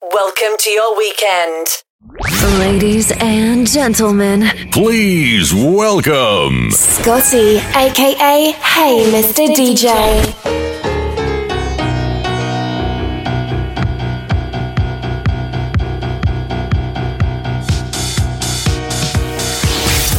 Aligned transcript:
Welcome 0.00 0.56
to 0.58 0.70
your 0.70 0.96
weekend. 0.96 1.66
Ladies 2.60 3.10
and 3.20 3.66
gentlemen, 3.66 4.44
Please 4.70 5.52
welcome 5.52 6.70
Scotty, 6.70 7.56
aka 7.74 8.52
Hey 8.52 9.10
Mr. 9.12 9.48
DJ. 9.48 10.58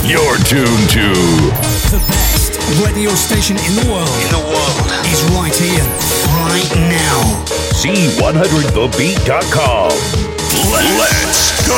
You're 0.09 0.37
tuned 0.49 0.89
to 0.97 1.07
The 1.93 2.01
best 2.09 2.57
radio 2.83 3.11
station 3.11 3.57
in 3.57 3.73
the 3.77 3.85
world. 3.91 4.09
In 4.25 4.31
the 4.33 4.43
world. 4.49 4.85
Is 5.05 5.21
right 5.37 5.53
here, 5.53 5.85
right 6.49 6.73
now. 6.89 7.45
C100thebeat.com. 7.77 9.91
Let's 10.97 11.53
go. 11.67 11.77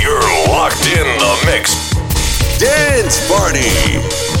You're 0.00 0.20
locked 0.48 0.86
in 0.86 1.06
the 1.18 1.36
mix. 1.46 1.74
Dance 2.58 3.26
Party. 3.28 4.31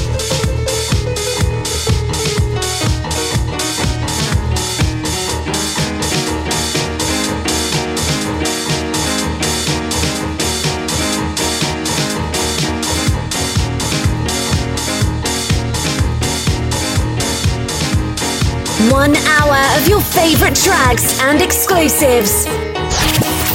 One 18.90 19.14
hour 19.14 19.78
of 19.78 19.86
your 19.86 20.00
favorite 20.00 20.56
tracks 20.56 21.20
and 21.20 21.40
exclusives. 21.40 22.46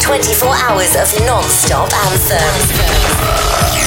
24 0.01 0.55
hours 0.55 0.95
of 0.95 1.11
non-stop 1.25 1.91
anthems. 1.93 3.86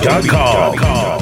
C100thebeat.com. 0.00 1.20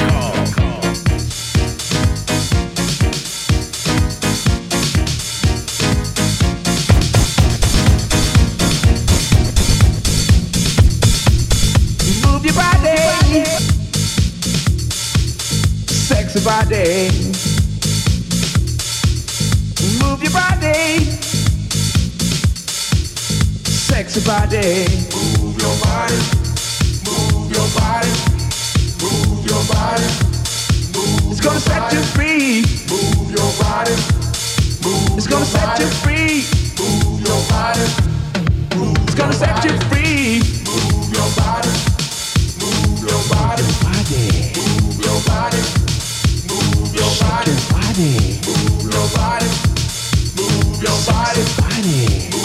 Move 12.23 12.45
your 12.45 12.55
body, 12.55 13.45
sexy 15.89 16.45
body. 16.45 17.11
Move 20.01 20.23
your 20.23 20.33
body, 20.33 21.05
sexy 23.65 24.21
body. 24.25 25.18
It's 31.39 31.47
gonna 31.47 31.61
set 31.61 31.93
you 31.93 32.03
free. 32.19 32.63
Move 32.91 33.31
your 33.31 33.53
body, 33.63 33.95
move. 34.83 35.17
It's 35.17 35.29
gonna 35.29 35.45
set 35.45 35.79
you 35.79 35.87
free. 36.03 36.43
Move 36.81 37.21
your 37.21 37.41
body. 37.49 37.87
It's 39.07 39.15
gonna 39.15 39.33
set 39.33 39.63
you 39.63 39.79
free. 39.87 40.43
Move 40.67 41.15
your 41.15 41.31
body. 41.39 41.71
Move 42.59 43.07
your 43.07 43.23
body. 43.31 43.63
Move 44.59 44.99
your 44.99 45.21
body. 45.31 45.63
Move 46.51 46.91
your 46.99 47.11
body. 47.23 47.55
Move 48.51 48.91
your 48.91 49.07
body. 49.15 49.47
Move 50.35 50.83
your 50.83 50.99
body. 51.07 51.43
Move 51.95 52.33
your 52.35 52.38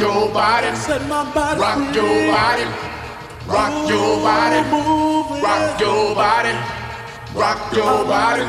your 0.00 0.32
body, 0.32 0.74
set 0.76 1.02
my 1.08 1.24
body, 1.34 1.60
rock 1.60 1.78
free. 1.78 1.94
your 1.94 2.32
body, 2.32 2.64
rock 3.46 3.72
oh, 3.74 3.88
your 3.90 4.22
body, 4.22 4.60
move 4.70 5.42
rock 5.42 5.80
your 5.80 6.14
body, 6.14 6.54
rock 7.34 7.72
your 7.74 8.04
body, 8.06 8.42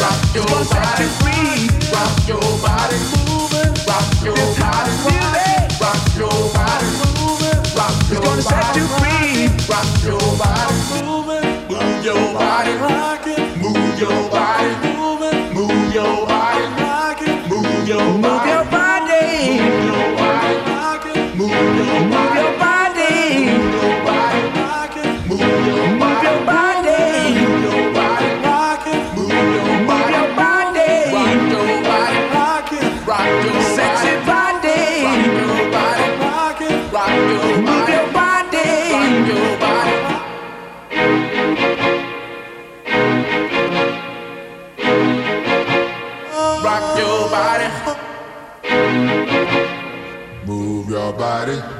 rock 0.00 0.20
your 0.32 0.46
body, 0.72 1.06
free. 1.20 1.68
rock 1.92 2.16
your 2.28 2.48
body, 2.64 2.96
rock 3.84 4.08
your 4.24 4.40
body, 4.56 4.92
rock 5.80 6.04
your 6.16 6.40
body, 6.56 6.88
rock 7.76 7.96
your 8.08 8.22
body, 8.22 8.42
set 8.42 8.76
you 8.76 8.86
free, 8.96 9.52
rock 9.68 9.90
your 10.02 10.24
body, 10.40 10.74
move 11.68 12.04
your 12.04 12.24
body, 12.32 12.72
rock 12.80 13.26
it. 13.26 13.56
move 13.60 13.98
your 14.00 14.30
body, 14.30 14.72
move 15.54 15.94
your 15.94 16.26
body. 16.26 16.53
Ready. 51.46 51.73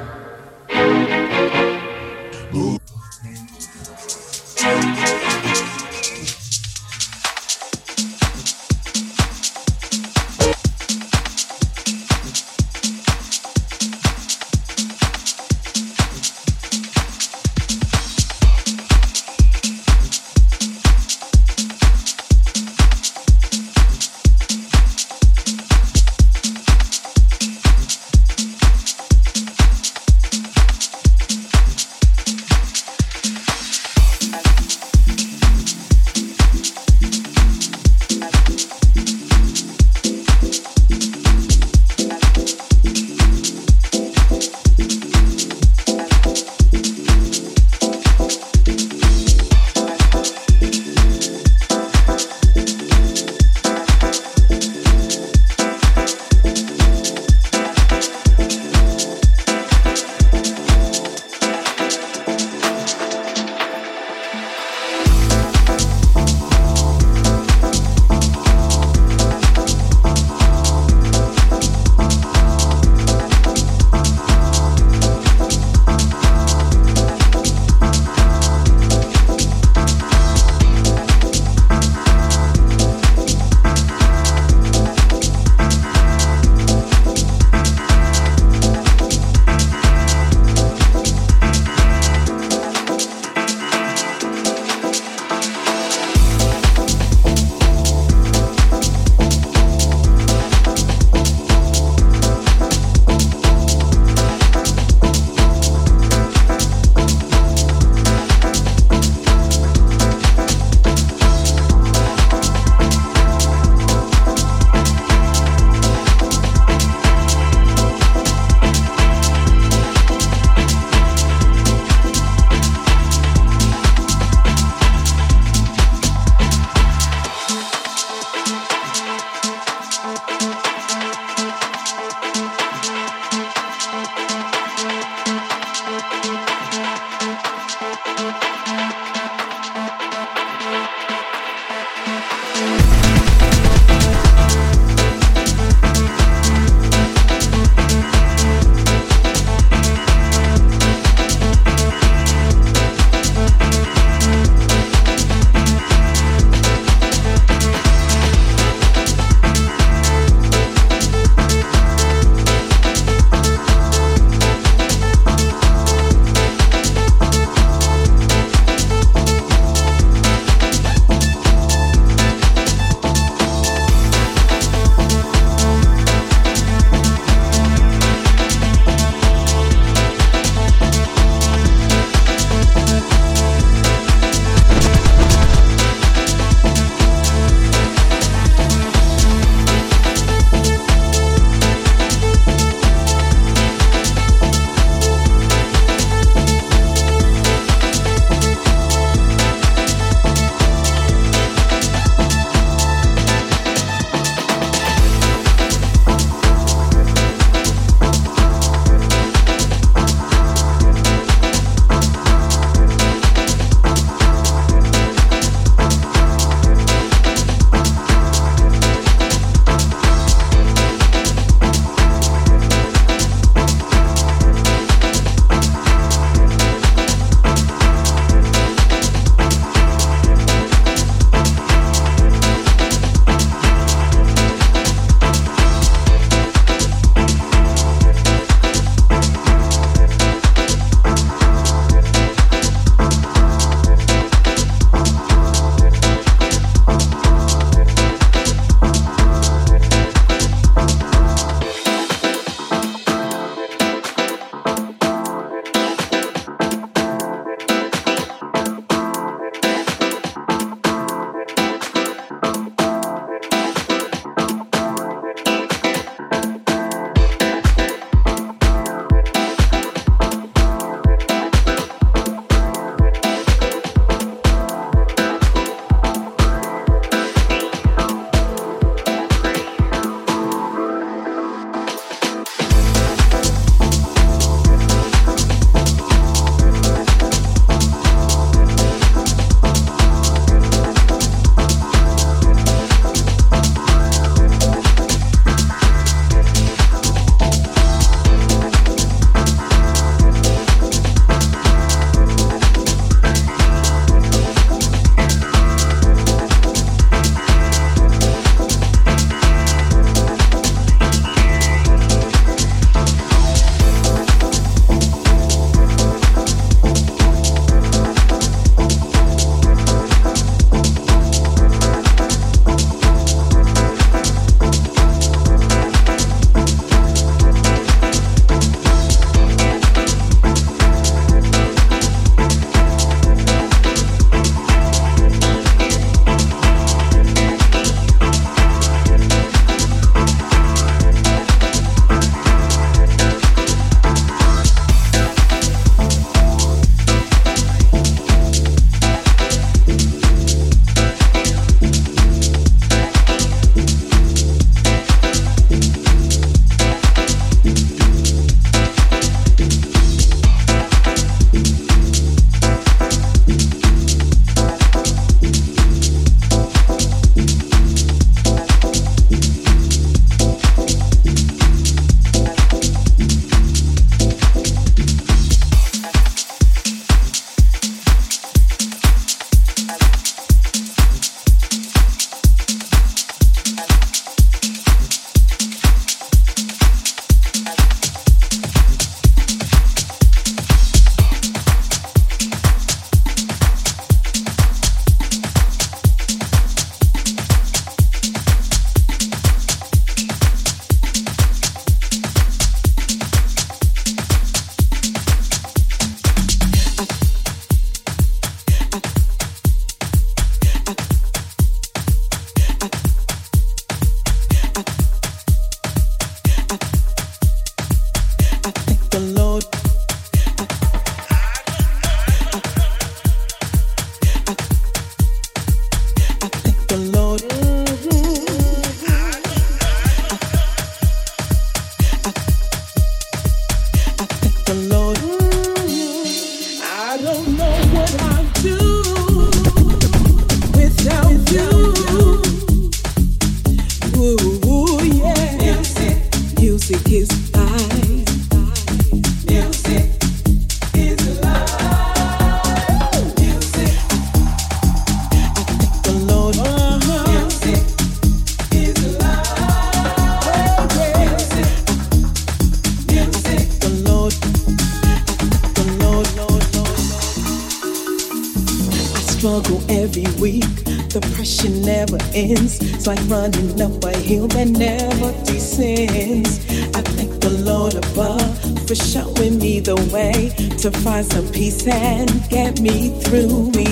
It's 473.07 473.21
like 473.21 473.29
running 473.29 473.79
up 473.83 474.03
a 474.03 474.17
hill 474.17 474.47
that 474.47 474.67
never 474.67 475.31
descends. 475.43 476.57
I 476.95 477.01
thank 477.01 477.39
the 477.39 477.51
Lord 477.51 477.93
above 477.93 478.87
for 478.87 478.95
showing 478.95 479.59
me 479.59 479.79
the 479.79 479.95
way 480.11 480.49
to 480.79 480.89
find 480.89 481.23
some 481.23 481.47
peace 481.51 481.85
and 481.85 482.27
get 482.49 482.81
me 482.81 483.09
through. 483.21 483.84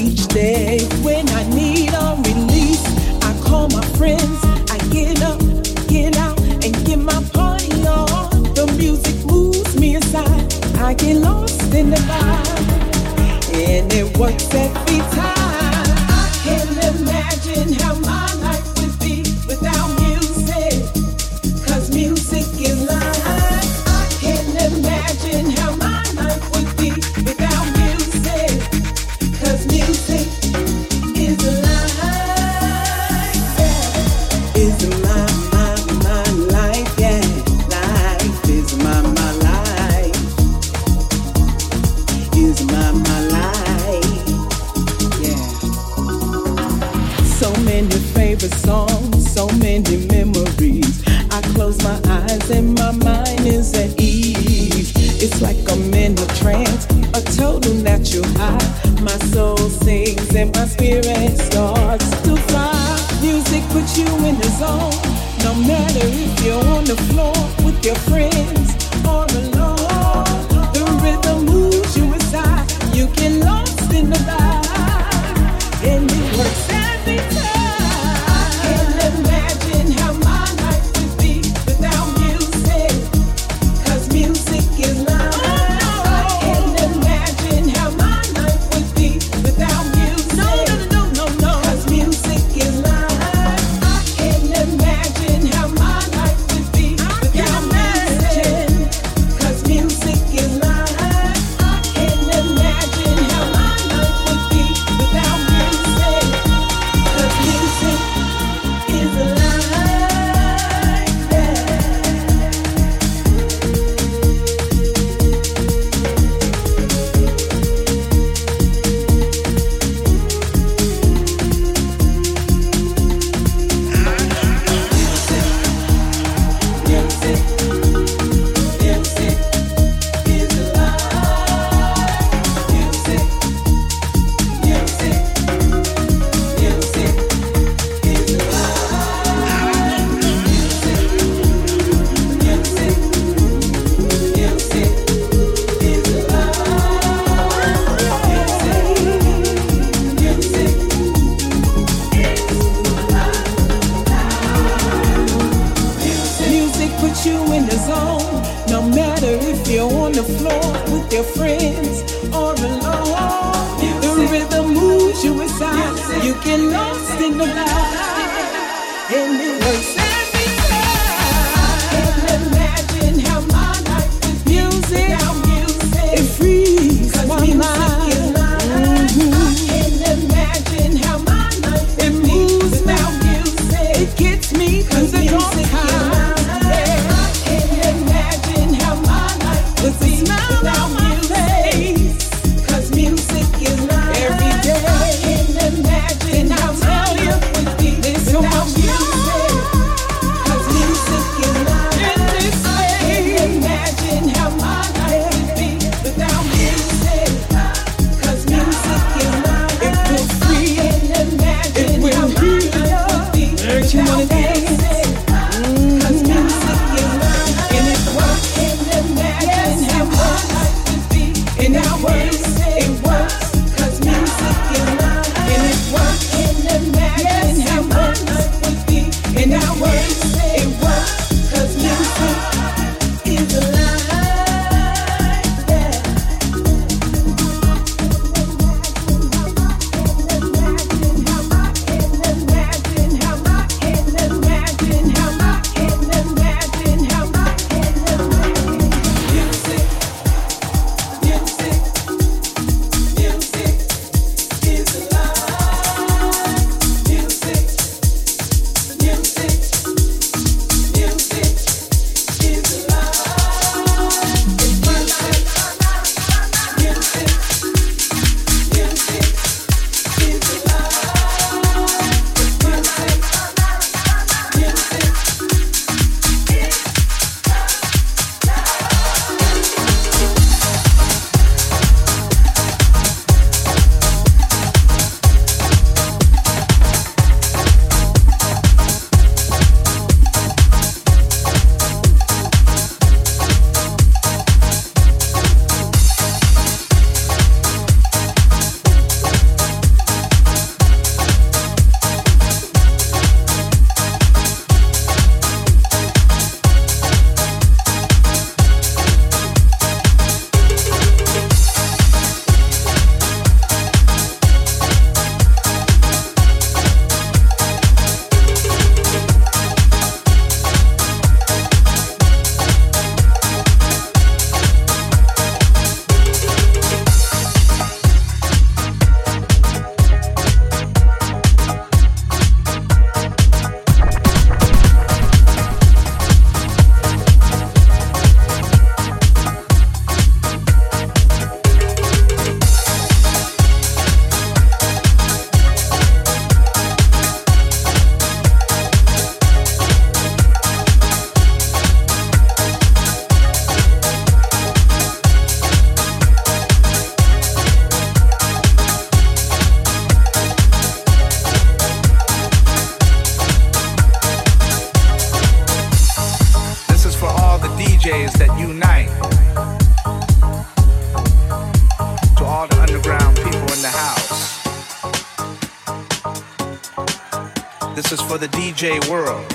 The 378.43 378.57
DJ 378.57 378.99
world. 379.09 379.47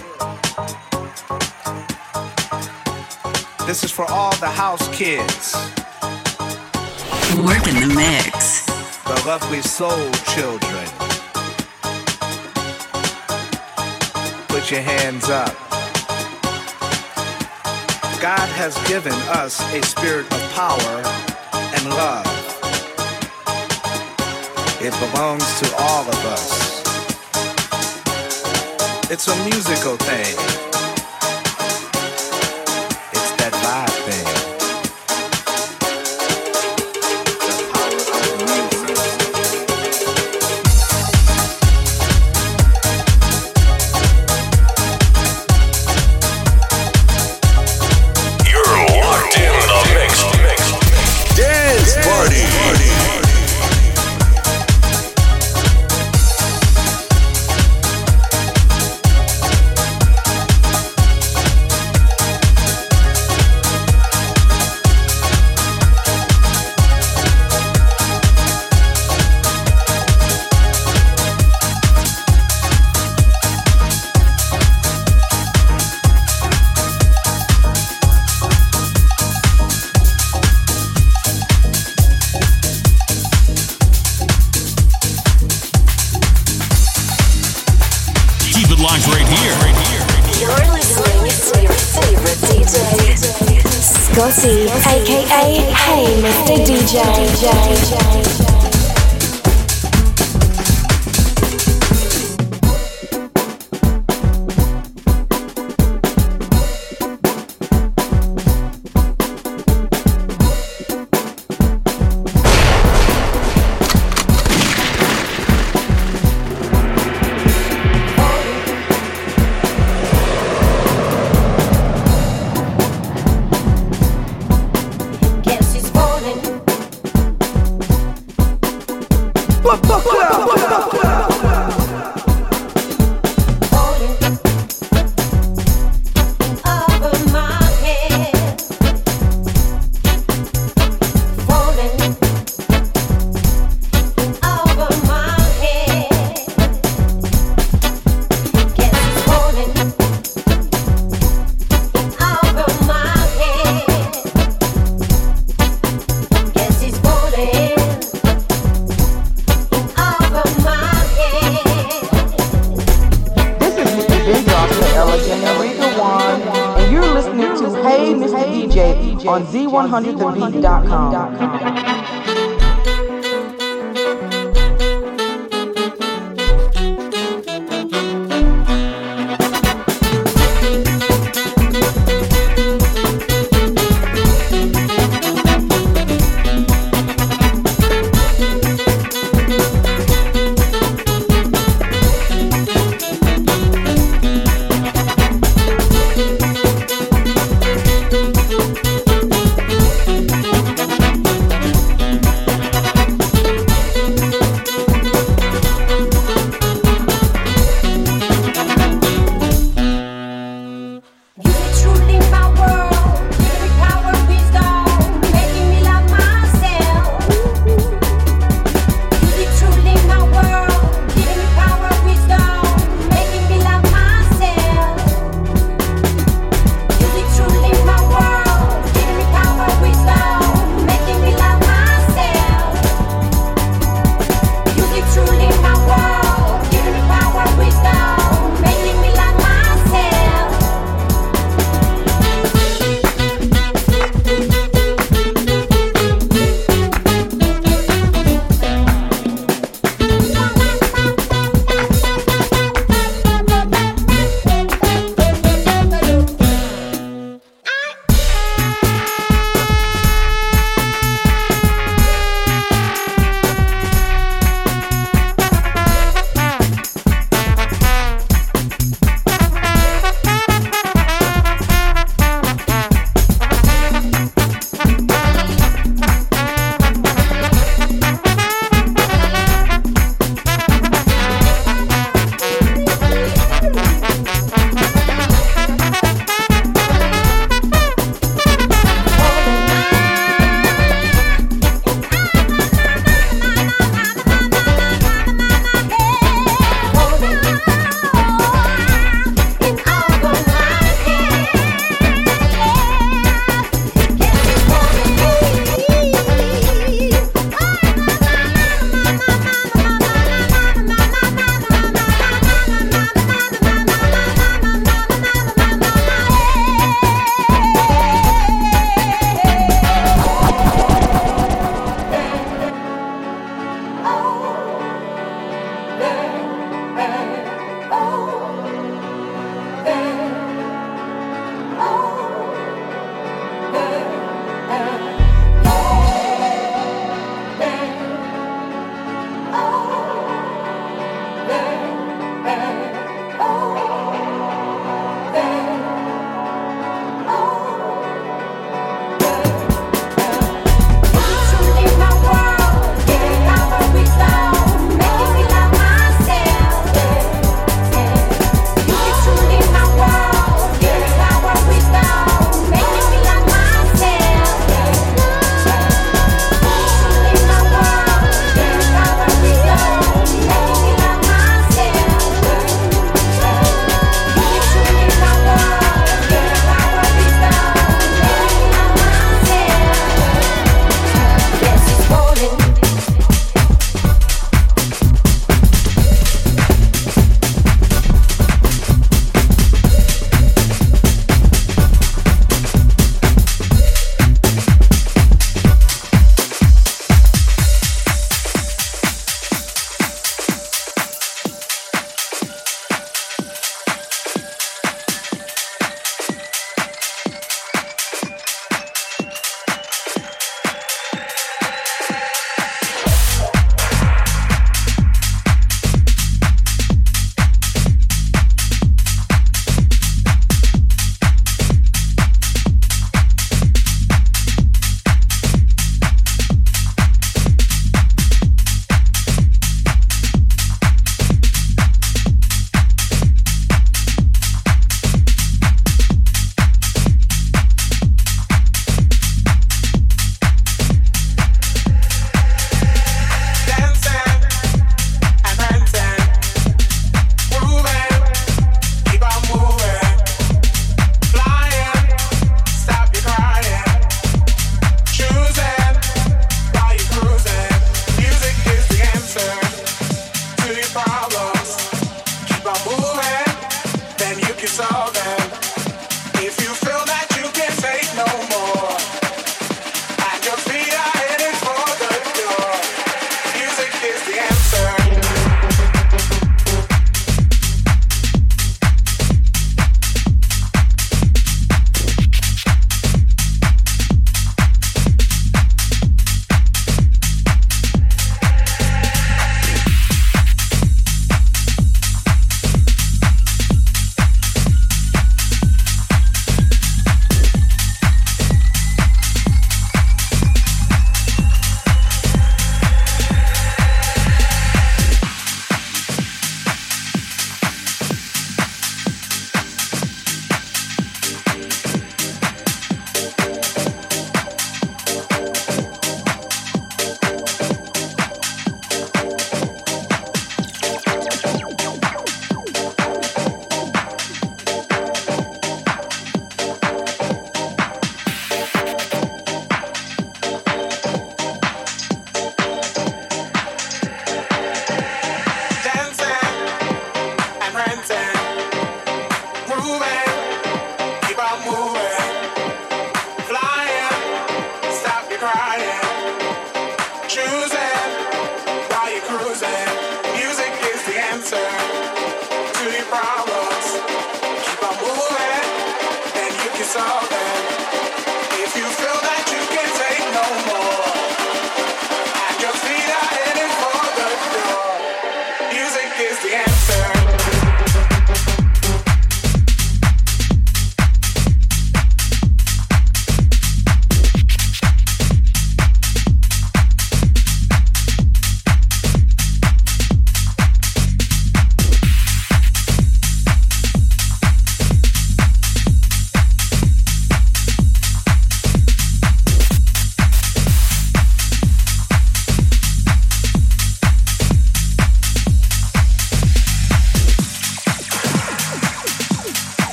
This 3.66 3.84
is 3.84 3.90
for 3.90 4.10
all 4.10 4.34
the 4.36 4.48
house 4.48 4.88
kids. 4.96 5.54
Work 7.44 7.68
in 7.68 7.74
the 7.86 7.92
mix. 7.94 8.64
The 9.04 9.22
lovely 9.26 9.60
soul 9.60 10.10
children. 10.32 10.88
Put 14.48 14.70
your 14.70 14.80
hands 14.80 15.28
up. 15.28 15.52
God 18.22 18.48
has 18.56 18.74
given 18.88 19.12
us 19.36 19.60
a 19.74 19.82
spirit 19.82 20.32
of 20.32 20.40
power 20.52 21.02
and 21.52 21.84
love. 21.90 22.26
It 24.80 24.94
belongs 24.98 25.60
to 25.60 25.76
all 25.76 26.08
of 26.08 26.24
us. 26.24 26.67
It's 29.10 29.26
a 29.26 29.34
musical 29.44 29.96
thing. 29.96 30.36
It's 33.10 33.30
that 33.38 33.52
vibe 33.54 34.04
thing. 34.04 34.27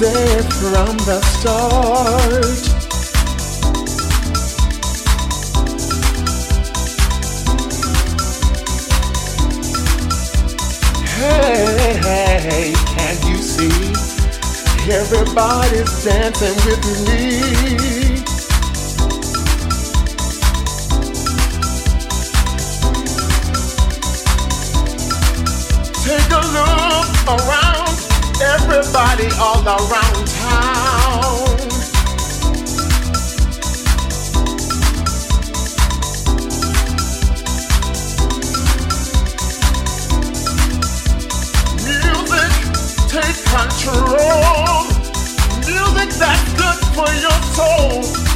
from 0.00 0.96
the 1.04 1.20
start. 1.20 2.42
Hey, 11.16 11.98
hey, 12.00 12.72
can 12.86 13.16
you 13.28 13.36
see? 13.42 13.92
Everybody's 14.90 16.02
dancing 16.02 16.56
with 16.64 16.82
me. 17.06 18.24
Take 26.02 26.30
a 26.30 26.40
look 26.56 27.38
around 27.38 27.69
everybody 28.72 29.26
all 29.40 29.62
around 29.66 30.26
town. 30.28 31.56
Music, 41.82 42.52
take 43.08 43.38
control. 43.50 44.86
Music 45.66 46.10
that's 46.18 46.52
good 46.54 46.80
for 46.94 47.10
your 47.18 47.40
soul. 47.54 48.29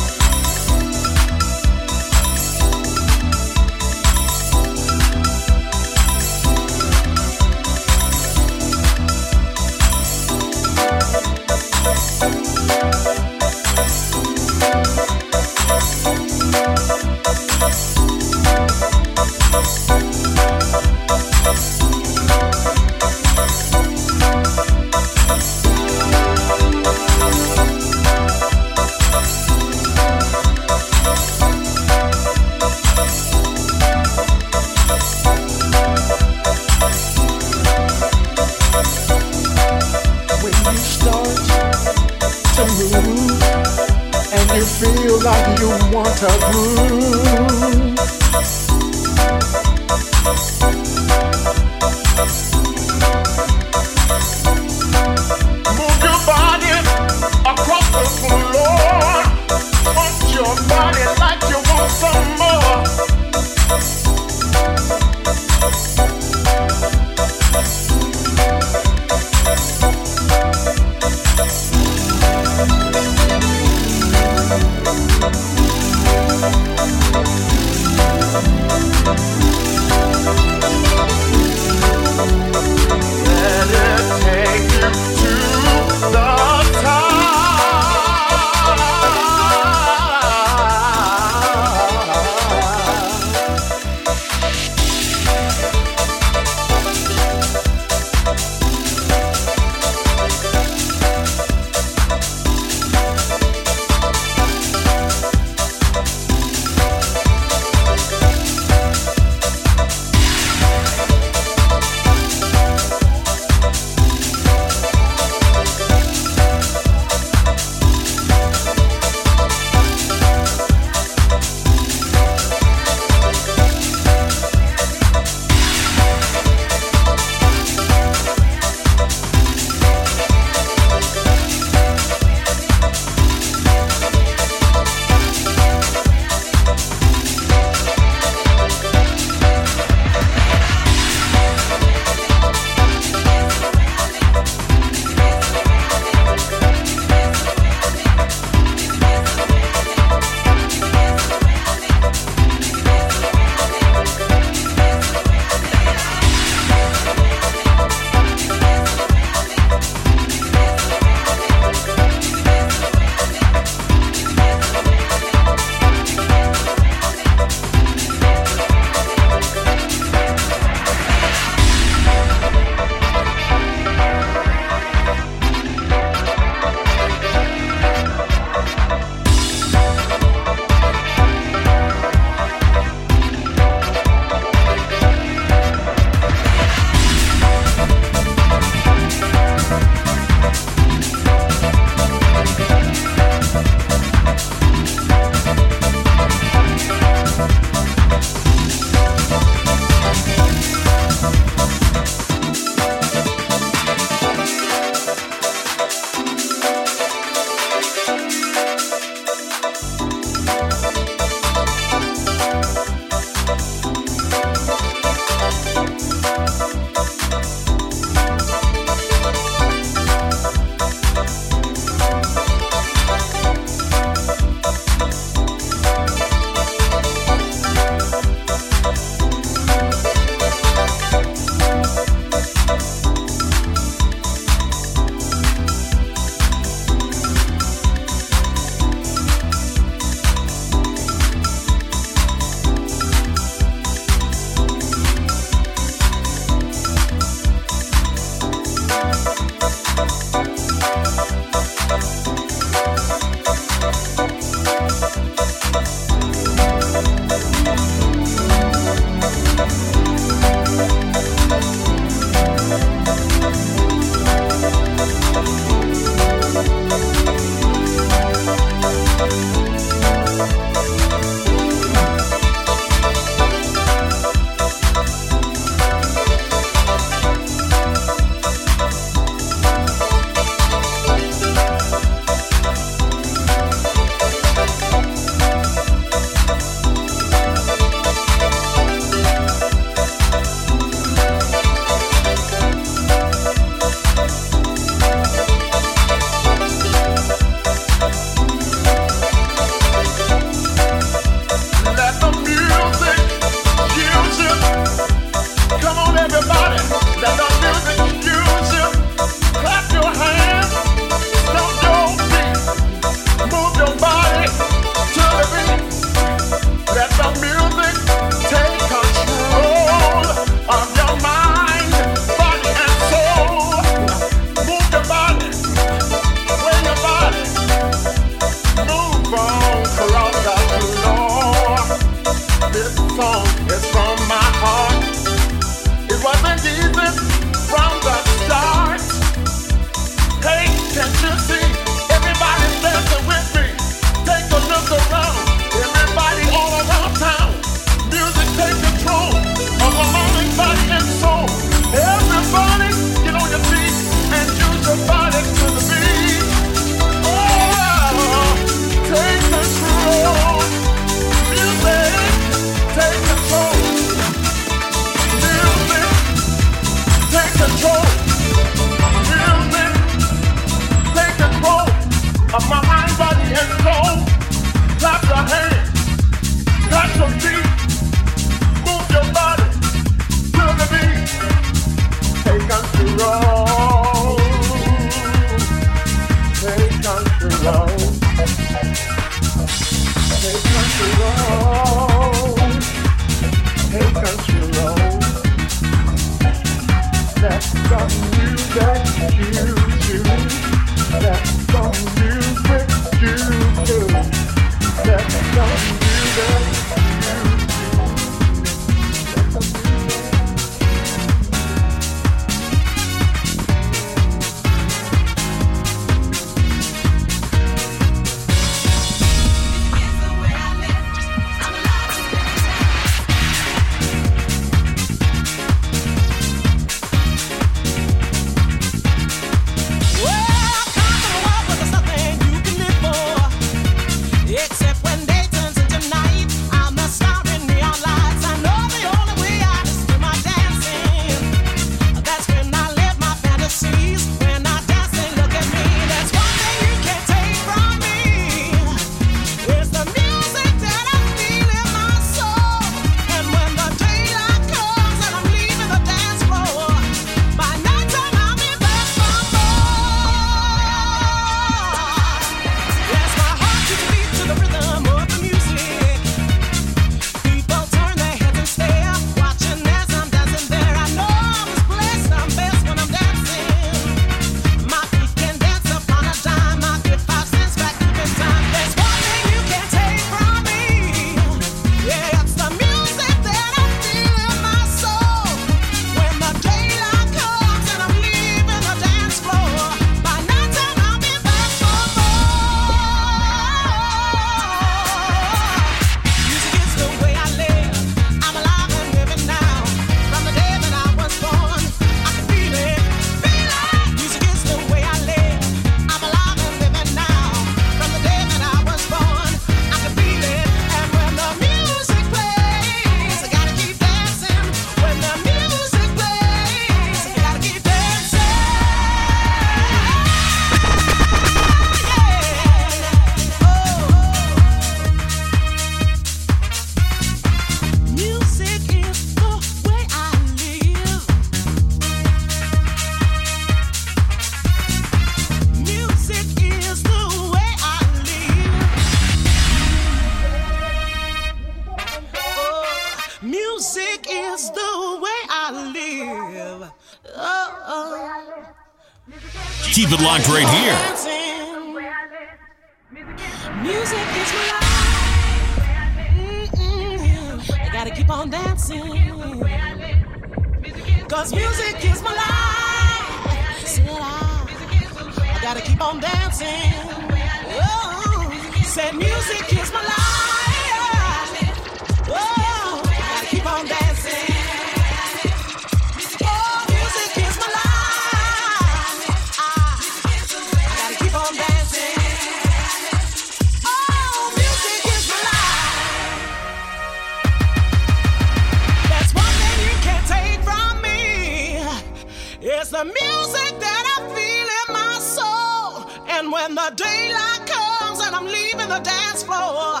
the 592.98 593.04
music 593.04 593.78
that 593.78 594.04
I 594.16 594.18
feel 594.34 594.68
in 594.80 594.88
my 594.92 595.18
soul. 595.20 596.10
And 596.26 596.50
when 596.50 596.74
the 596.74 596.90
daylight 596.96 597.64
comes 597.64 598.18
and 598.18 598.34
I'm 598.34 598.46
leaving 598.46 598.88
the 598.88 598.98
dance 598.98 599.44
floor, 599.44 600.00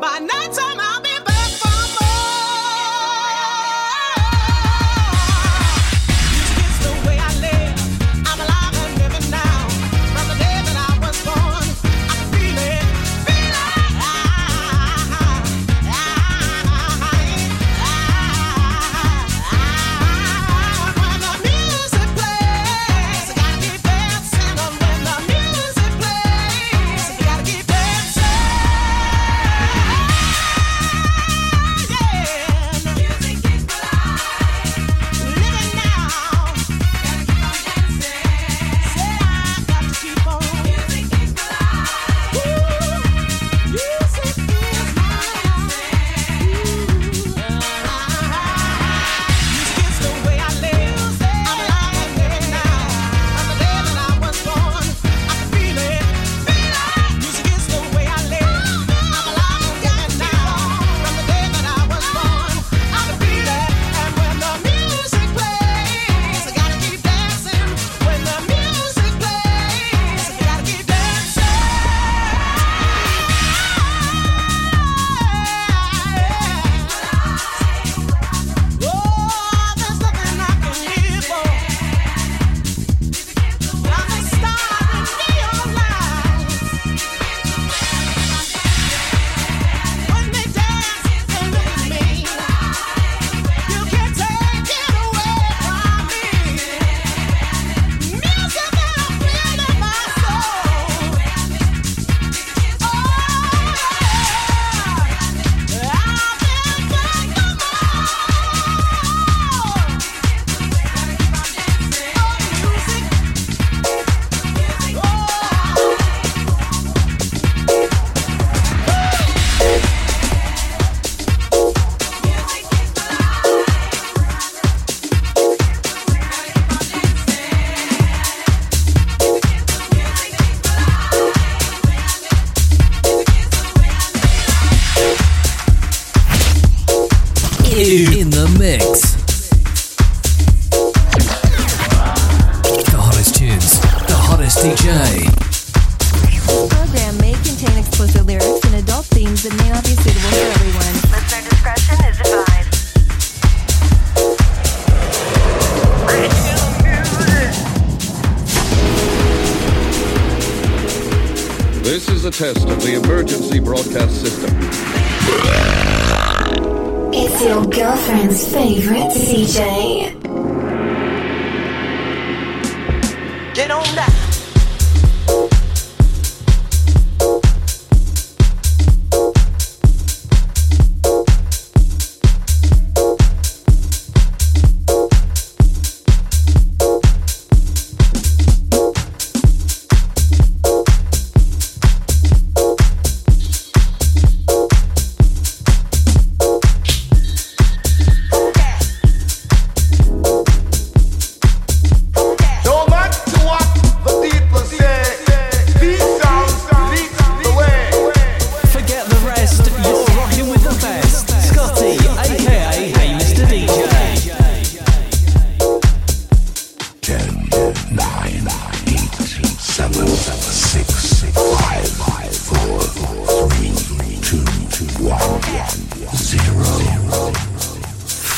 by 0.00 0.18
nighttime 0.18 0.80
I'll 0.80 1.00
be. 1.02 1.11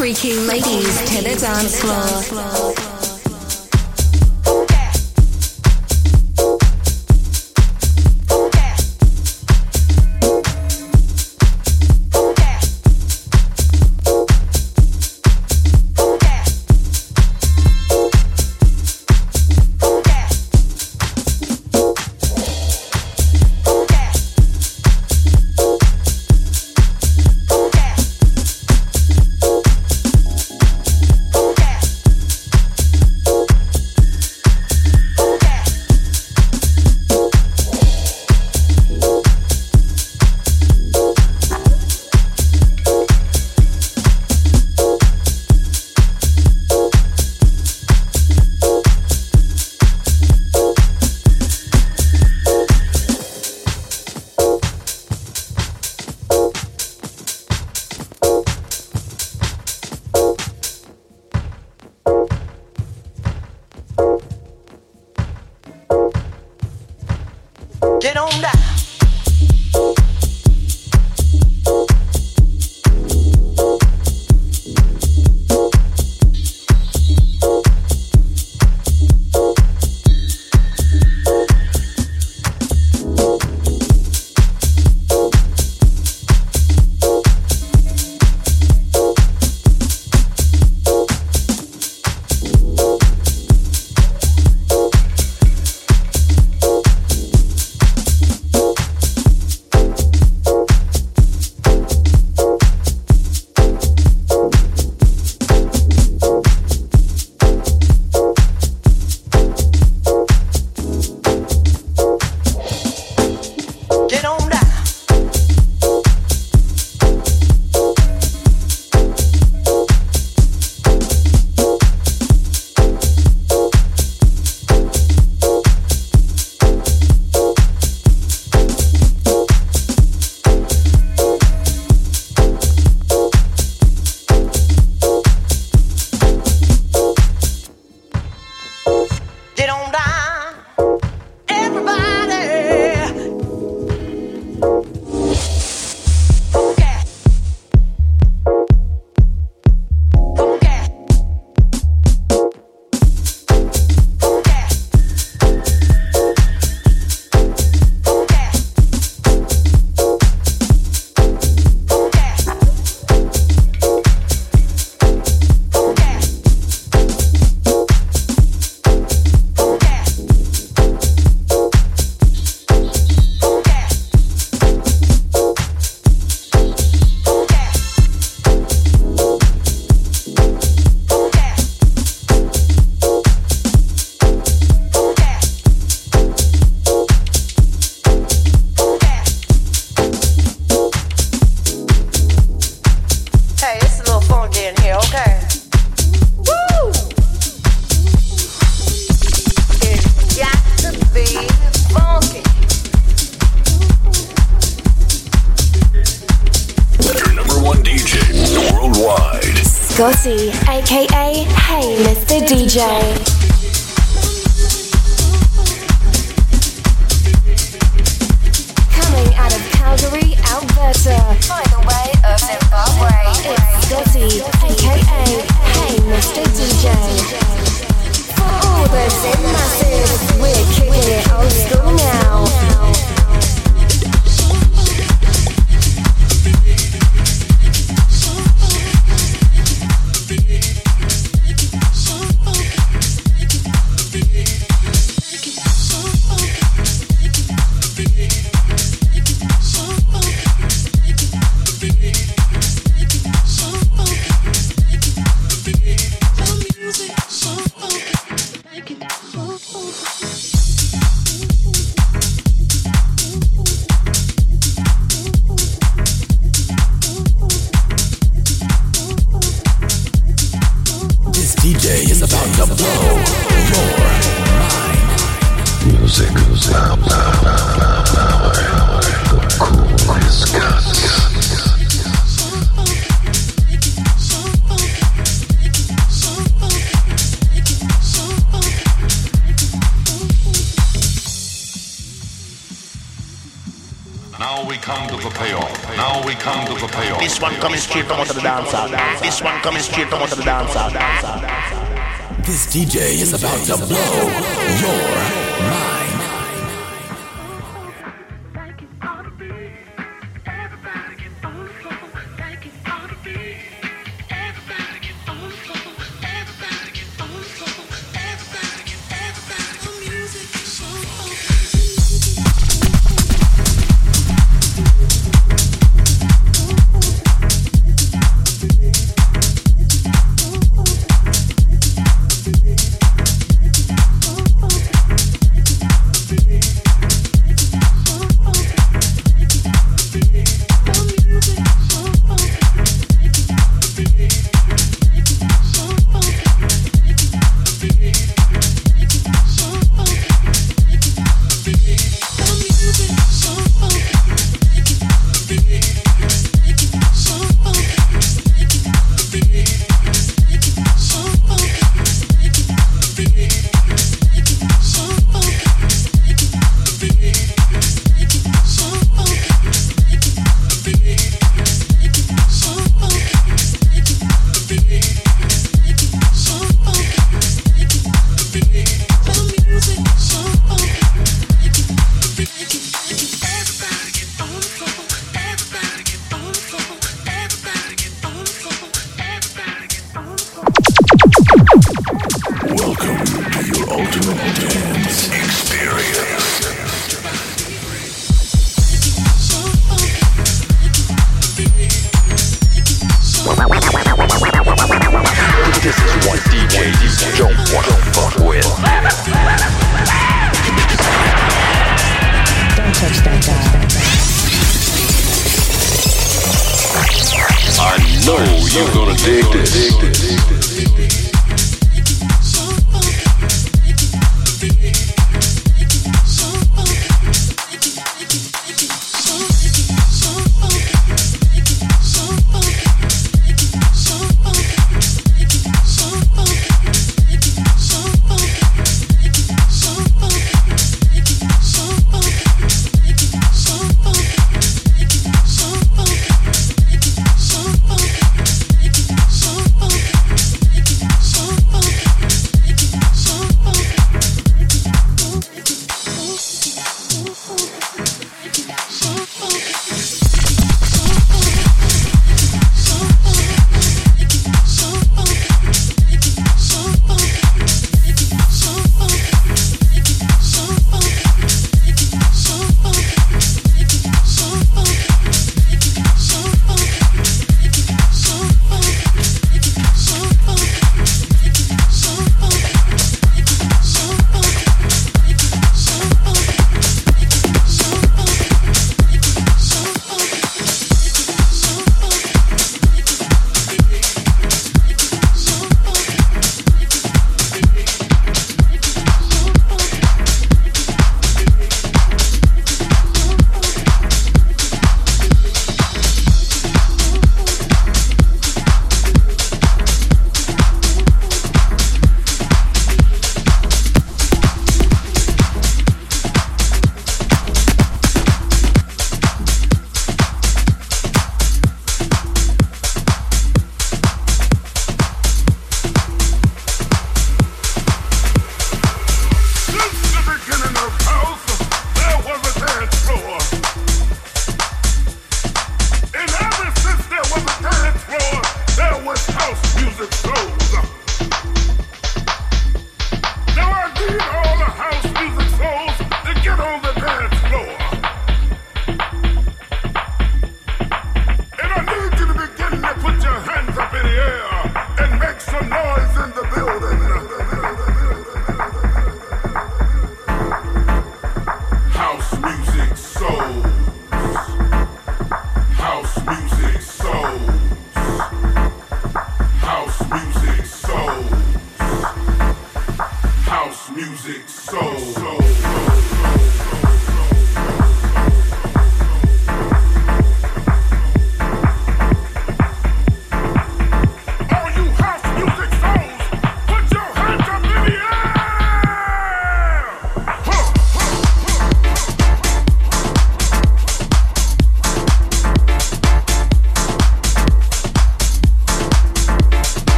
Freaky 0.00 0.32
ladies 0.32 0.98
to 1.10 1.22
the 1.22 1.36
dance 1.36 1.78
floor. 1.78 2.89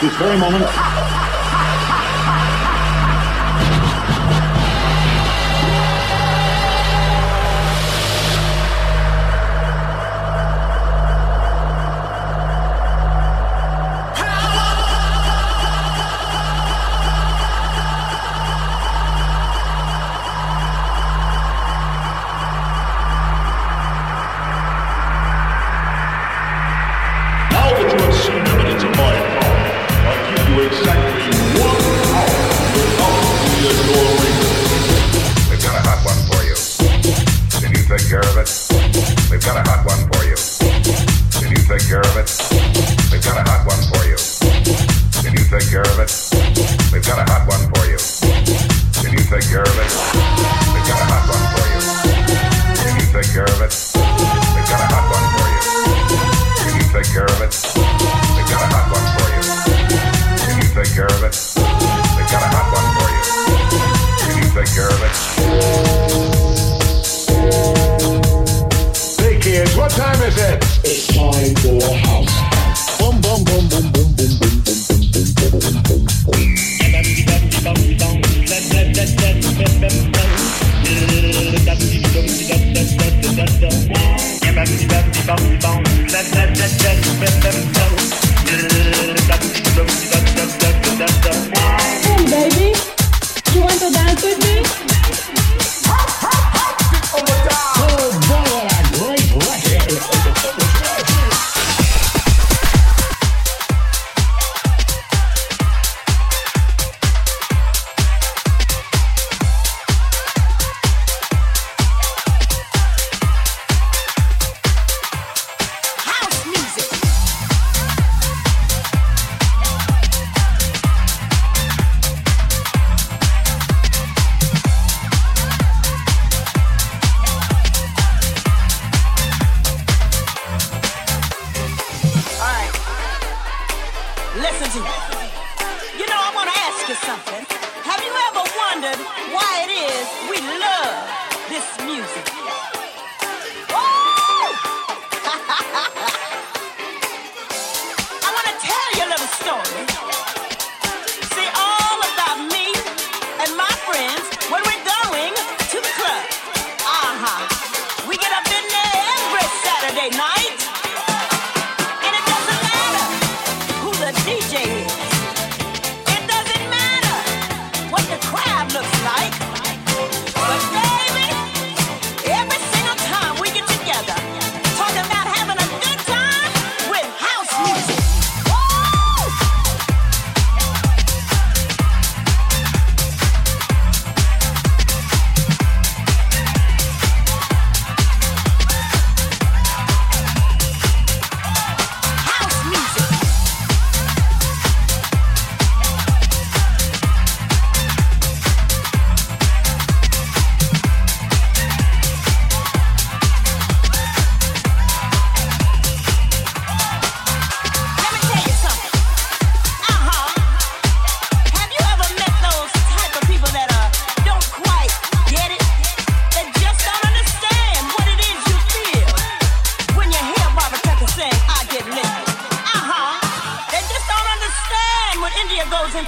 This 0.00 0.16
very 0.16 0.38
moment. 0.38 0.89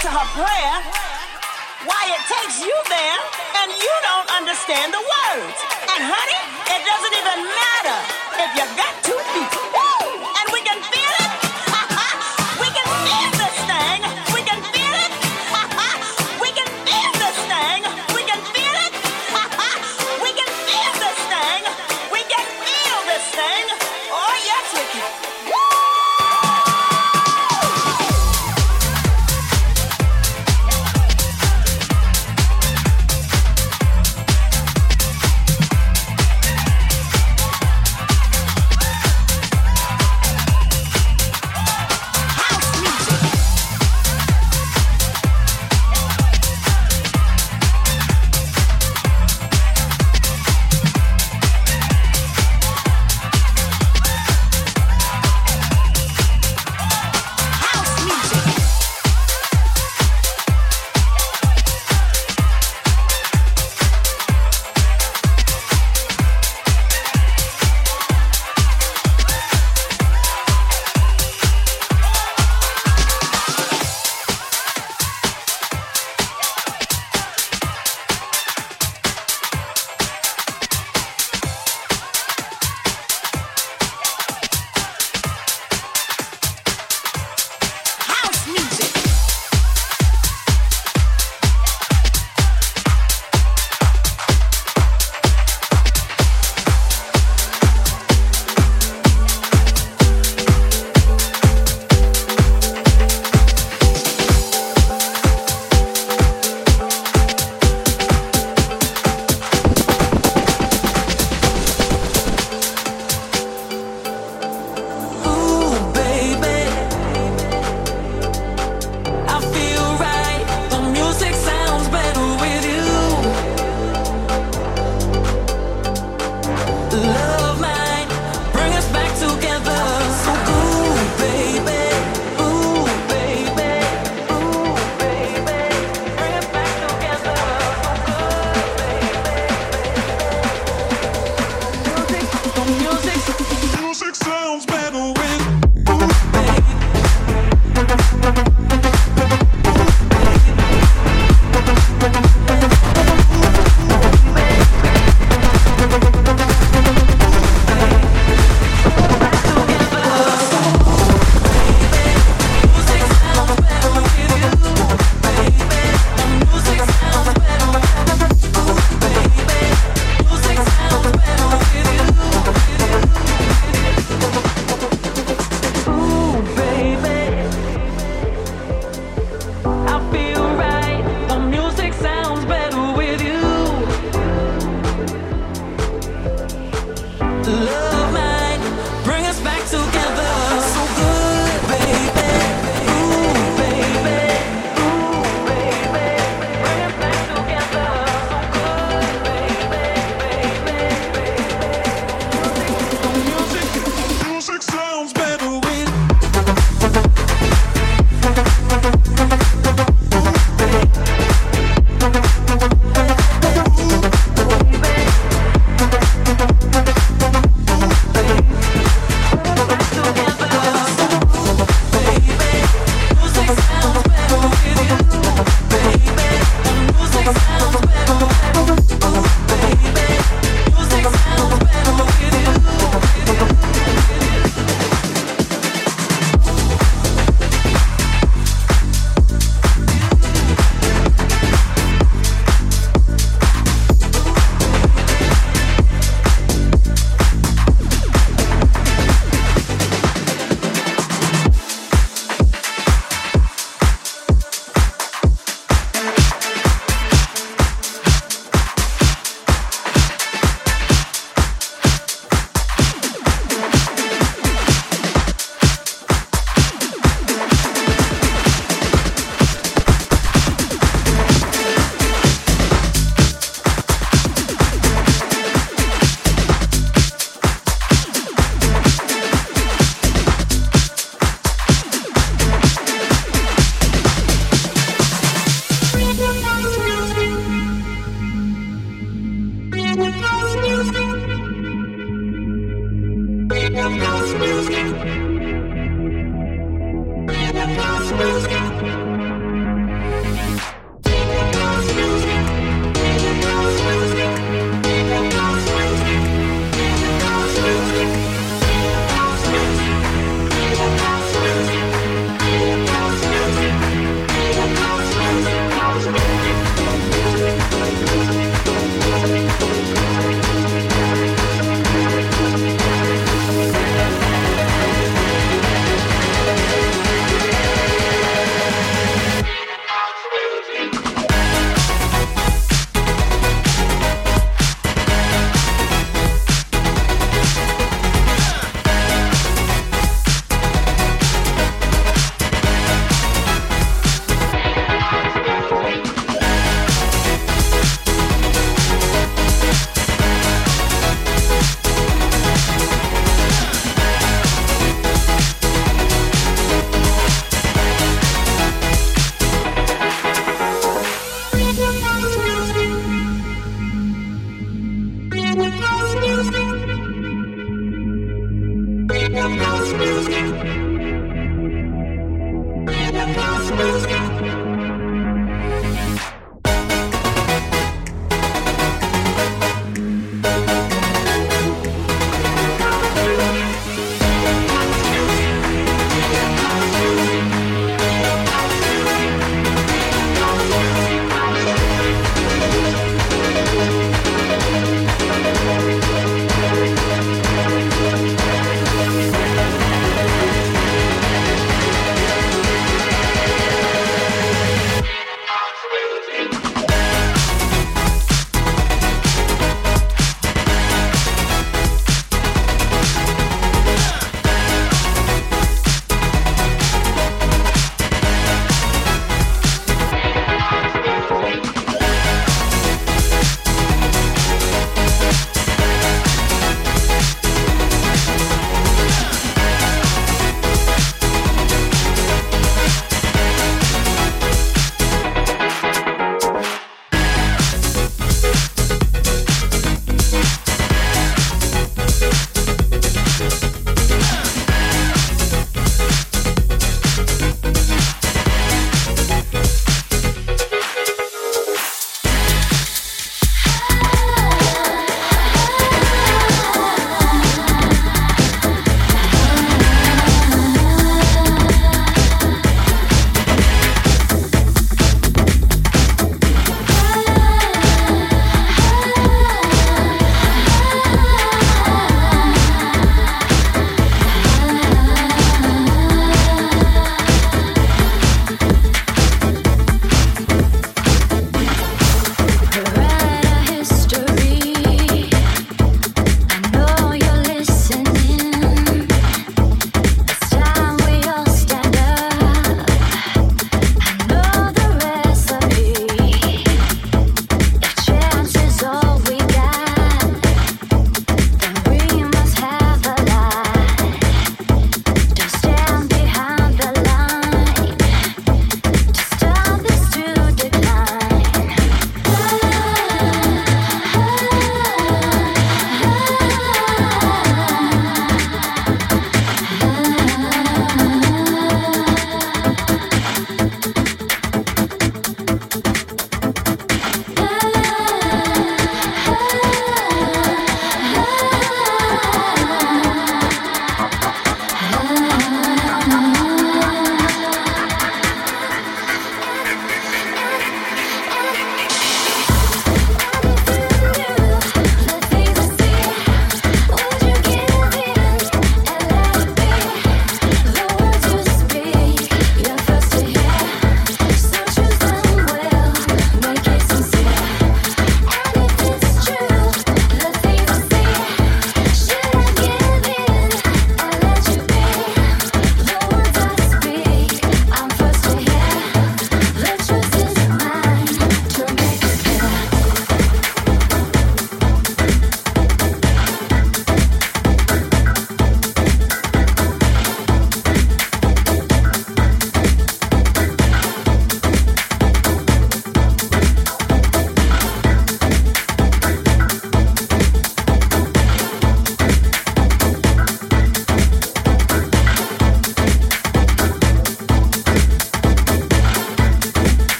Prayer, 0.00 0.74
why 1.84 2.02
it 2.08 2.22
takes 2.24 2.64
you 2.64 2.72
there 2.88 3.18
and 3.60 3.72
you 3.72 3.92
don't 4.02 4.30
understand 4.36 4.92
the 4.92 4.98
words. 4.98 5.58
And 5.92 6.00
honey, 6.00 6.42
it 6.64 6.80
doesn't 6.80 7.14
even 7.20 7.38
matter 7.44 7.98
if 8.40 8.50
you 8.56 8.64
got 8.76 8.92
two 9.04 9.18
feet. 9.34 9.91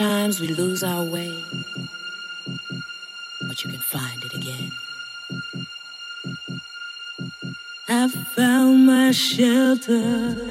Sometimes 0.00 0.40
we 0.40 0.48
lose 0.48 0.82
our 0.82 1.04
way, 1.04 1.44
but 3.46 3.62
you 3.62 3.70
can 3.70 3.80
find 3.80 4.24
it 4.24 4.32
again. 4.32 4.72
I 7.86 8.08
found 8.08 8.86
my 8.86 9.10
shelter. 9.10 10.49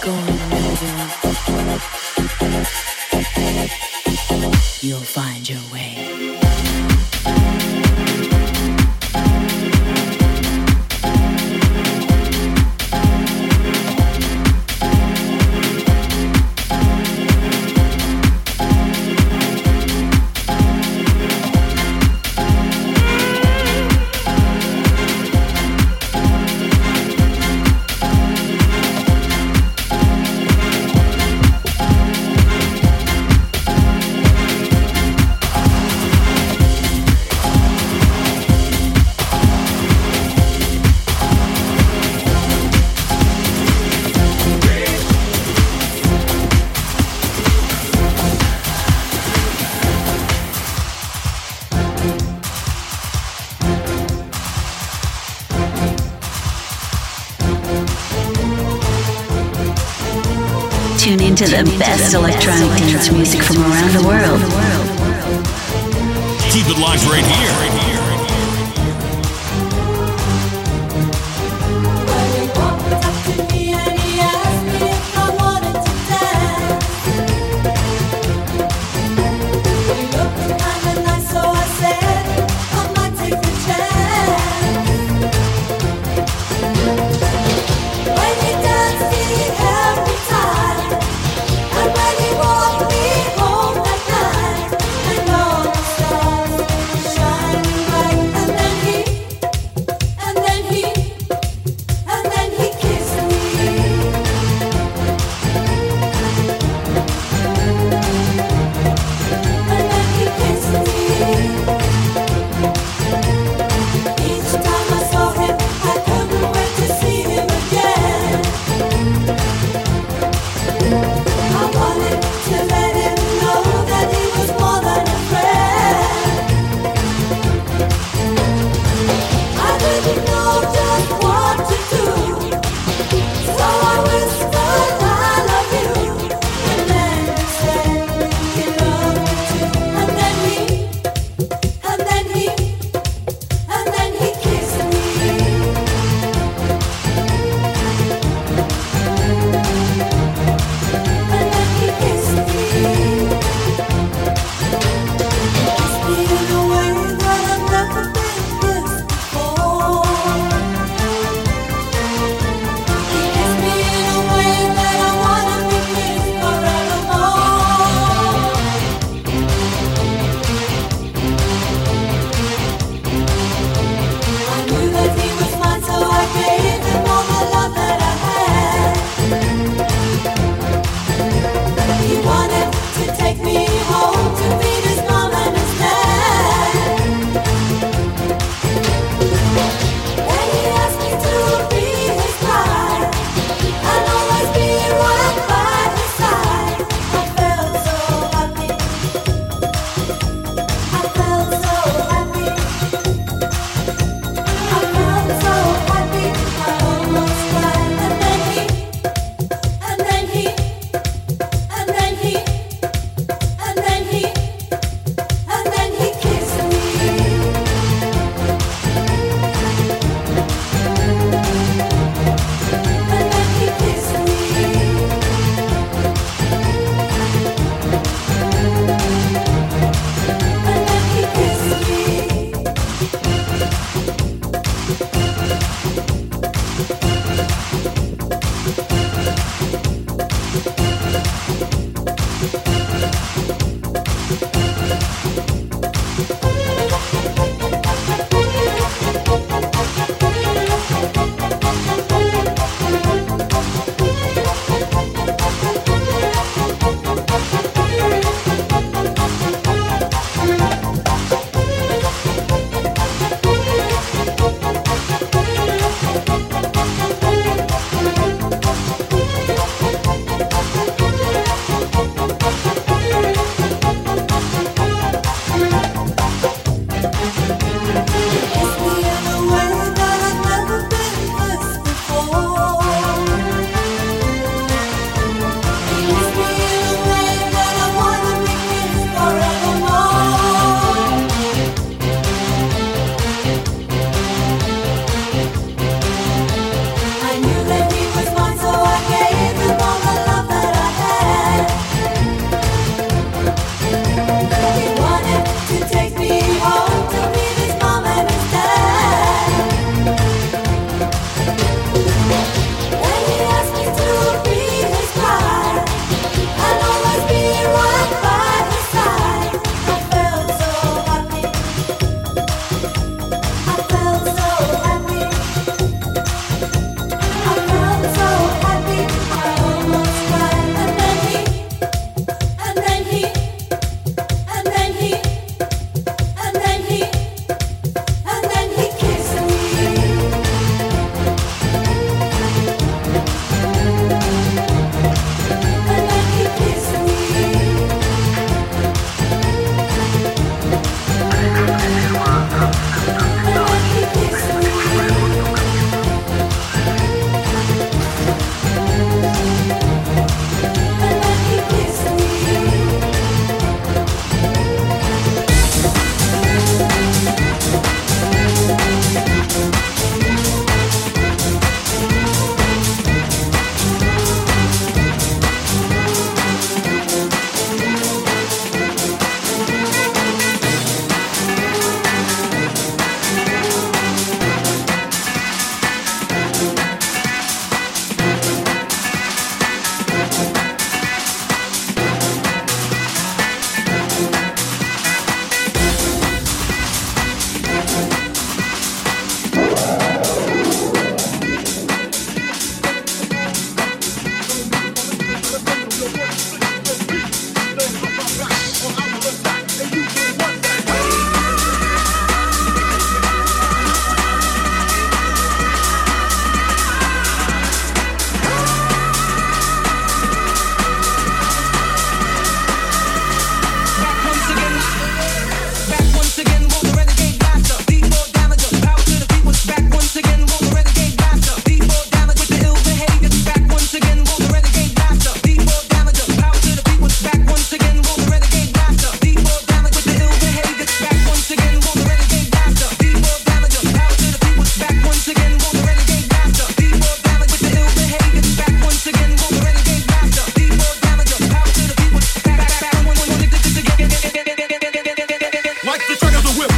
Going 0.00 0.39
the 61.50 61.64
best 61.80 62.14
electronic 62.14 62.70
dance 62.78 63.10
music 63.10 63.42
from 63.42 63.56
around 63.56 63.92
the 63.92 64.06
world. 64.06 64.40
Keep 66.52 66.66
it 66.68 66.78
locked 66.78 67.04
right 67.06 67.26
here. 67.26 67.69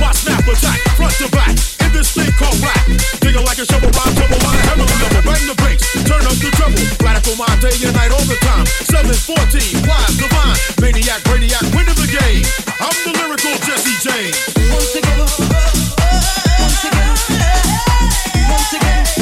my 0.01 0.13
front 0.97 1.15
to 1.19 1.29
back, 1.31 1.53
in 1.85 1.91
this 1.93 2.15
called. 2.39 2.61
Digger 3.21 3.43
like 3.43 3.59
a 3.59 3.67
shovel, 3.67 3.91
double 4.15 4.39
double, 5.03 5.23
bang 5.27 5.47
the 5.47 5.57
turn 6.07 6.25
up 6.25 6.37
the 6.39 6.51
treble. 6.55 6.79
Radical 7.03 7.37
day 7.61 7.75
and 7.85 7.95
night 7.95 8.13
all 8.13 8.25
the 8.25 8.39
time. 8.41 8.67
714, 8.87 9.83
divine, 10.17 10.59
maniac, 10.81 11.21
of 11.89 11.97
the 11.97 12.09
game. 12.09 12.45
I'm 12.81 12.97
the 13.05 13.13
lyrical 13.19 13.55
Jesse 13.67 13.97
James. 14.01 14.39
Once 14.71 14.95
again, 14.95 15.19
once 16.61 16.85
again, 16.85 17.17
once 18.49 18.73
again. 18.75 19.22